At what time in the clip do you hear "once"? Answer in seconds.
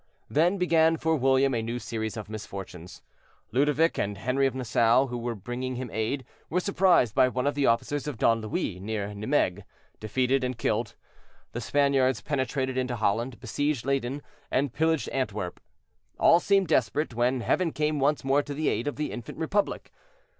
17.99-18.23